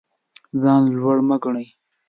[0.61, 1.67] ځان لوړ مه ګڼئ.